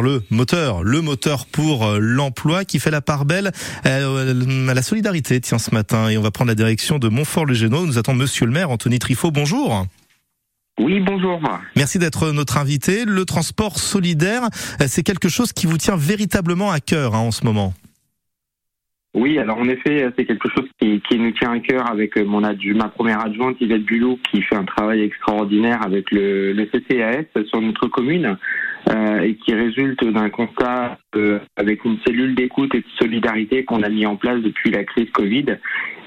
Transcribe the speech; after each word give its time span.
le 0.00 0.22
moteur, 0.30 0.82
le 0.82 1.02
moteur 1.02 1.44
pour 1.44 1.84
euh, 1.84 1.98
l'emploi 2.00 2.64
qui 2.64 2.78
fait 2.78 2.90
la 2.90 3.02
part 3.02 3.26
belle 3.26 3.50
euh, 3.84 4.70
à 4.70 4.72
la 4.72 4.80
solidarité, 4.80 5.38
tiens, 5.42 5.58
ce 5.58 5.74
matin. 5.74 6.08
Et 6.08 6.16
on 6.16 6.22
va 6.22 6.30
prendre 6.30 6.48
la 6.48 6.54
direction 6.54 6.98
de 6.98 7.10
Montfort-le-Génaud. 7.10 7.84
Nous 7.84 7.98
attend 7.98 8.14
monsieur 8.14 8.46
le 8.46 8.52
maire, 8.52 8.70
Anthony 8.70 8.98
Trifot. 8.98 9.30
Bonjour. 9.30 9.86
Oui, 10.80 10.98
bonjour. 11.00 11.42
Merci 11.76 11.98
d'être 11.98 12.32
notre 12.32 12.56
invité. 12.56 13.04
Le 13.04 13.26
transport 13.26 13.78
solidaire, 13.78 14.44
euh, 14.80 14.86
c'est 14.86 15.02
quelque 15.02 15.28
chose 15.28 15.52
qui 15.52 15.66
vous 15.66 15.76
tient 15.76 15.96
véritablement 15.96 16.70
à 16.70 16.80
cœur 16.80 17.14
hein, 17.14 17.18
en 17.18 17.30
ce 17.30 17.44
moment. 17.44 17.74
Oui, 19.14 19.38
alors 19.38 19.58
en 19.58 19.68
effet, 19.68 20.08
c'est 20.16 20.24
quelque 20.24 20.48
chose 20.48 20.70
qui, 20.80 21.18
nous 21.18 21.32
tient 21.32 21.52
à 21.52 21.58
cœur 21.58 21.90
avec 21.90 22.16
mon 22.16 22.40
ma 22.40 22.88
première 22.88 23.20
adjointe 23.20 23.58
Yvette 23.60 23.84
Bulot 23.84 24.18
qui 24.30 24.40
fait 24.40 24.56
un 24.56 24.64
travail 24.64 25.02
extraordinaire 25.02 25.84
avec 25.84 26.10
le, 26.10 26.54
le 26.54 26.64
CCAS 26.64 27.44
sur 27.50 27.60
notre 27.60 27.88
commune. 27.88 28.38
Euh, 28.92 29.20
et 29.20 29.36
qui 29.36 29.54
résulte 29.54 30.04
d'un 30.04 30.28
constat 30.28 30.98
euh, 31.16 31.38
avec 31.56 31.84
une 31.84 31.96
cellule 32.06 32.34
d'écoute 32.34 32.74
et 32.74 32.80
de 32.80 32.86
solidarité 32.98 33.64
qu'on 33.64 33.82
a 33.82 33.88
mis 33.88 34.04
en 34.04 34.16
place 34.16 34.42
depuis 34.42 34.70
la 34.70 34.84
crise 34.84 35.08
Covid 35.12 35.46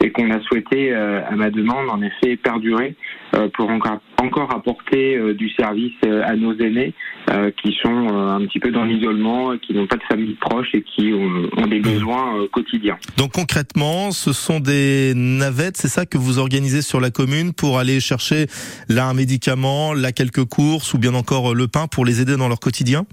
et 0.04 0.12
qu'on 0.12 0.30
a 0.30 0.40
souhaité, 0.42 0.94
euh, 0.94 1.22
à 1.26 1.32
ma 1.36 1.50
demande, 1.50 1.90
en 1.90 2.02
effet, 2.02 2.36
perdurer 2.36 2.96
pour 3.54 3.70
encore, 3.70 4.00
encore 4.22 4.54
apporter 4.54 5.34
du 5.34 5.50
service 5.50 5.96
à 6.24 6.36
nos 6.36 6.54
aînés 6.58 6.94
qui 7.62 7.76
sont 7.82 8.08
un 8.08 8.40
petit 8.46 8.60
peu 8.60 8.72
dans 8.72 8.84
l'isolement, 8.84 9.58
qui 9.58 9.74
n'ont 9.74 9.88
pas 9.88 9.98
de 9.98 10.04
famille 10.04 10.36
proche 10.36 10.70
et 10.74 10.82
qui 10.82 11.14
ont, 11.14 11.68
des 11.68 11.80
besoins 11.80 12.46
quotidiens. 12.52 12.98
Donc 13.18 13.32
concrètement, 13.32 14.12
ce 14.12 14.34
sont 14.34 14.60
des 14.60 15.14
navettes, 15.16 15.78
c'est 15.78 15.88
ça 15.88 16.06
que 16.06 16.18
vous 16.18 16.40
organisez 16.40 16.82
sur 16.82 17.00
la 17.00 17.10
commune 17.10 17.54
pour 17.54 17.80
aller 17.80 18.00
chercher 18.00 18.46
là 18.90 19.08
un 19.08 19.14
médicament, 19.14 19.94
là 19.94 20.12
quelques 20.12 20.46
courses 20.46 20.94
ou 20.94 20.98
bien 20.98 21.14
encore 21.14 21.56
le 21.56 21.68
pain 21.68 21.88
pour 21.88 22.06
les 22.06 22.22
aider 22.22 22.38
dans 22.38 22.48
leur 22.48 22.60
quotidien? 22.60 23.06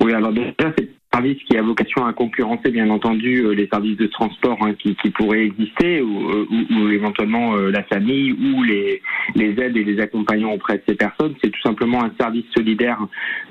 Oui, 0.00 0.12
alors 0.12 0.32
déjà, 0.32 0.52
c'est 0.76 0.84
un 1.12 1.18
service 1.18 1.42
qui 1.44 1.56
a 1.56 1.62
vocation 1.62 2.06
à 2.06 2.12
concurrencer, 2.12 2.70
bien 2.70 2.88
entendu, 2.90 3.44
euh, 3.44 3.52
les 3.52 3.68
services 3.68 3.96
de 3.96 4.06
transport 4.06 4.58
hein, 4.62 4.74
qui, 4.74 4.94
pourraient 5.10 5.44
exister, 5.44 6.02
ou, 6.02 6.30
euh, 6.30 6.92
éventuellement 6.92 7.56
euh, 7.56 7.70
la 7.70 7.82
famille, 7.84 8.32
ou 8.32 8.62
les, 8.62 9.02
les 9.38 9.50
aides 9.60 9.76
et 9.76 9.84
les 9.84 10.00
accompagnants 10.00 10.52
auprès 10.52 10.78
de 10.78 10.82
ces 10.88 10.94
personnes. 10.94 11.34
C'est 11.42 11.50
tout 11.50 11.60
simplement 11.62 12.02
un 12.02 12.12
service 12.20 12.44
solidaire 12.54 12.98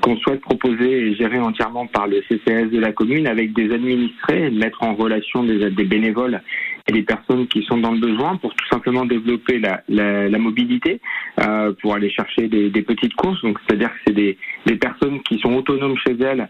qu'on 0.02 0.18
souhaite 0.18 0.42
proposer 0.42 1.08
et 1.08 1.16
gérer 1.16 1.40
entièrement 1.40 1.88
par 1.88 2.08
le 2.08 2.22
CCS 2.28 2.70
de 2.70 2.80
la 2.80 2.92
commune 2.92 3.28
avec 3.28 3.54
des 3.54 3.74
administrés, 3.74 4.50
mettre 4.52 4.84
en 4.84 4.94
relation 4.94 5.44
des, 5.44 5.70
bénévoles 5.70 6.42
et 6.88 6.92
des 6.92 7.04
personnes 7.04 7.48
qui 7.48 7.64
sont 7.64 7.78
dans 7.78 7.92
le 7.92 8.00
besoin 8.00 8.38
pour 8.38 8.54
tout 8.54 8.68
simplement 8.68 9.06
développer 9.06 9.60
la, 9.60 10.38
mobilité, 10.38 11.00
euh, 11.40 11.74
pour 11.82 11.96
aller 11.96 12.10
chercher 12.10 12.48
des, 12.48 12.82
petites 12.82 13.16
courses. 13.16 13.42
Donc 13.42 13.58
c'est-à-dire 13.66 13.90
que 13.90 14.00
c'est 14.08 14.14
des, 14.14 14.38
personnes 14.80 15.22
qui 15.24 15.40
sont 15.40 15.54
autonomes 15.56 15.98
chez 15.98 16.16
elles, 16.22 16.48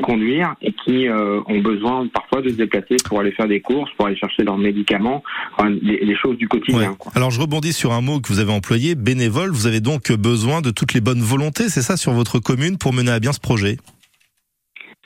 conduire 0.00 0.54
et 0.62 0.72
qui 0.72 1.08
euh, 1.08 1.40
ont 1.46 1.60
besoin 1.60 2.06
parfois 2.08 2.42
de 2.42 2.48
se 2.48 2.54
déplacer 2.54 2.96
pour 3.04 3.20
aller 3.20 3.32
faire 3.32 3.48
des 3.48 3.60
courses, 3.60 3.90
pour 3.96 4.06
aller 4.06 4.16
chercher 4.16 4.42
leurs 4.42 4.58
médicaments, 4.58 5.22
les, 5.82 6.16
choses 6.16 6.36
du 6.36 6.48
quotidien. 6.48 6.96
Alors 7.14 7.30
je 7.30 7.40
rebondis 7.40 7.72
sur 7.72 7.92
un 7.92 8.00
mot 8.00 8.20
que 8.20 8.28
vous 8.28 8.40
avez 8.40 8.52
employé, 8.52 8.94
bénévole. 8.94 9.50
Vous 9.50 9.66
avez 9.66 9.80
donc 9.80 10.12
besoin 10.12 10.60
de 10.60 10.70
toutes 10.70 10.94
les 10.94 11.00
bonnes 11.00 11.22
volontés, 11.22 11.68
c'est 11.68 11.82
ça, 11.82 11.96
sur 11.96 12.12
votre 12.12 12.38
commune 12.38 12.78
pour 12.78 12.92
mener 12.92 13.10
à 13.10 13.20
bien 13.20 13.32
ce 13.32 13.40
projet? 13.40 13.76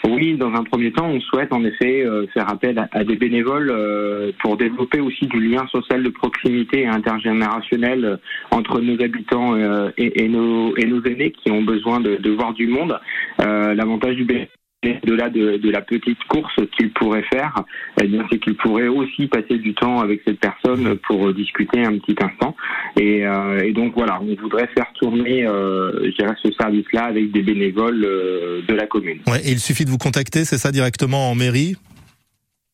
Oui, 0.06 0.36
dans 0.36 0.52
un 0.52 0.64
premier 0.64 0.92
temps, 0.92 1.06
on 1.06 1.20
souhaite 1.20 1.50
en 1.52 1.64
effet 1.64 2.04
euh, 2.04 2.26
faire 2.34 2.50
appel 2.50 2.86
à, 2.92 3.04
des 3.04 3.16
bénévoles 3.16 3.70
euh, 3.70 4.32
pour 4.42 4.58
développer 4.58 5.00
aussi 5.00 5.26
du 5.26 5.40
lien 5.40 5.66
social 5.68 6.02
de 6.02 6.10
proximité 6.10 6.82
et 6.82 6.86
intergénérationnel 6.86 8.18
entre 8.50 8.80
nos 8.80 9.02
habitants 9.02 9.56
et, 9.96 10.28
nos, 10.28 10.76
et 10.76 10.84
nos 10.84 11.02
aînés 11.04 11.32
qui 11.32 11.50
ont 11.50 11.62
besoin 11.62 12.00
de, 12.00 12.16
de 12.16 12.30
voir 12.30 12.52
du 12.52 12.66
monde. 12.66 12.98
L'avantage 13.38 14.16
du 14.16 14.24
bénévole 14.24 14.48
de 14.84 15.14
de, 15.14 15.56
de 15.56 15.70
la 15.70 15.80
petite 15.80 16.22
course 16.24 16.54
qu'il 16.76 16.90
pourrait 16.90 17.24
faire, 17.32 17.54
eh 18.00 18.06
bien 18.06 18.26
c'est 18.30 18.38
qu'il 18.38 18.56
pourrait 18.56 18.88
aussi 18.88 19.26
passer 19.26 19.58
du 19.58 19.74
temps 19.74 20.00
avec 20.00 20.22
cette 20.26 20.40
personne 20.40 20.96
pour 21.06 21.32
discuter 21.32 21.84
un 21.84 21.98
petit 21.98 22.16
instant. 22.20 22.54
Et, 23.00 23.26
euh, 23.26 23.60
et 23.60 23.72
donc 23.72 23.94
voilà, 23.96 24.20
on 24.20 24.34
voudrait 24.40 24.68
faire 24.76 24.92
tourner, 25.00 25.46
euh, 25.46 26.10
ce 26.42 26.52
service-là 26.52 27.04
avec 27.04 27.30
des 27.32 27.42
bénévoles 27.42 28.04
euh, 28.04 28.60
de 28.66 28.74
la 28.74 28.86
commune. 28.86 29.20
Ouais, 29.26 29.40
et 29.44 29.52
il 29.52 29.60
suffit 29.60 29.84
de 29.84 29.90
vous 29.90 29.98
contacter, 29.98 30.44
c'est 30.44 30.58
ça 30.58 30.72
directement 30.72 31.30
en 31.30 31.34
mairie? 31.34 31.76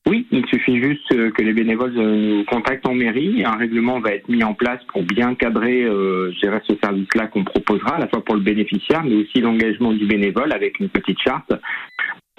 Oui, 0.08 0.26
il 0.32 0.44
suffit 0.46 0.82
juste 0.82 1.12
euh, 1.12 1.30
que 1.30 1.42
les 1.42 1.52
bénévoles 1.52 1.96
euh, 1.96 2.38
nous 2.38 2.44
contactent 2.44 2.86
en 2.86 2.94
mairie. 2.94 3.44
Un 3.44 3.56
règlement 3.56 4.00
va 4.00 4.14
être 4.14 4.28
mis 4.28 4.42
en 4.42 4.54
place 4.54 4.80
pour 4.92 5.02
bien 5.02 5.34
cadrer 5.34 5.84
euh, 5.84 6.32
ce 6.40 6.74
service-là 6.82 7.26
qu'on 7.26 7.44
proposera, 7.44 7.96
à 7.96 7.98
la 8.00 8.08
fois 8.08 8.24
pour 8.24 8.34
le 8.34 8.40
bénéficiaire, 8.40 9.04
mais 9.04 9.14
aussi 9.16 9.40
l'engagement 9.40 9.92
du 9.92 10.06
bénévole 10.06 10.52
avec 10.52 10.80
une 10.80 10.88
petite 10.88 11.18
charte 11.22 11.52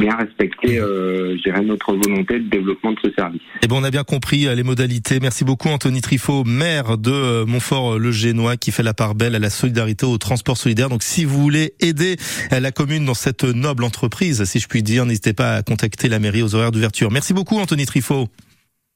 respecter, 0.10 0.80
euh, 0.80 1.38
notre 1.64 1.94
volonté 1.94 2.40
de 2.40 2.50
développement 2.50 2.92
de 2.94 3.00
ce 3.04 3.12
service. 3.12 3.42
Et 3.42 3.66
eh 3.66 3.68
bon, 3.68 3.82
on 3.82 3.84
a 3.84 3.92
bien 3.92 4.04
compris 4.04 4.48
euh, 4.48 4.56
les 4.56 4.64
modalités. 4.64 5.20
Merci 5.20 5.44
beaucoup, 5.44 5.70
Anthony 5.70 6.02
Trifot, 6.02 6.44
maire 6.44 6.98
de 6.98 7.12
euh, 7.12 7.46
Montfort-le-Génois, 7.46 8.58
qui 8.58 8.72
fait 8.72 8.84
la 8.84 8.94
part 8.94 9.16
belle 9.16 9.36
à 9.36 9.40
la 9.40 9.50
solidarité, 9.50 10.06
au 10.06 10.18
transport 10.18 10.58
solidaire. 10.58 10.90
Donc, 10.90 11.04
si 11.04 11.26
vous 11.26 11.42
voulez 11.42 11.74
aider 11.80 12.16
la 12.52 12.72
commune 12.72 13.06
dans 13.06 13.14
cette 13.14 13.44
noble 13.44 13.84
entreprise, 13.84 14.44
si 14.46 14.60
je 14.60 14.68
puis 14.68 14.84
dire, 14.84 15.06
n'hésitez 15.06 15.34
pas 15.34 15.56
à 15.56 15.62
contacter 15.64 16.10
la 16.10 16.20
mairie 16.20 16.42
aux 16.42 16.56
horaires 16.56 16.72
d'ouverture. 16.72 17.12
Merci 17.12 17.34
beaucoup, 17.34 17.60
Anthony 17.60 17.86
Trifot. 17.86 18.28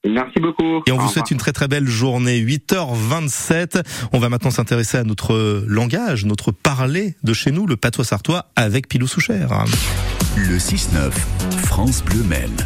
Merci 0.08 0.40
beaucoup. 0.40 0.82
Et 0.86 0.92
on 0.92 0.98
vous 0.98 1.08
souhaite 1.08 1.30
une 1.30 1.38
très 1.38 1.52
très 1.52 1.68
belle 1.68 1.86
journée. 1.86 2.40
8h27. 2.40 3.82
On 4.12 4.18
va 4.18 4.28
maintenant 4.28 4.50
s'intéresser 4.50 4.98
à 4.98 5.04
notre 5.04 5.64
langage, 5.66 6.24
notre 6.24 6.52
parler 6.52 7.16
de 7.22 7.32
chez 7.32 7.50
nous, 7.50 7.66
le 7.66 7.76
patois 7.76 8.04
sartois 8.04 8.46
avec 8.56 8.88
Pilou 8.88 9.06
Souchère. 9.06 9.64
Le 10.36 10.58
6-9, 10.58 11.10
France 11.64 12.02
Bleu 12.04 12.22
Maine. 12.22 12.56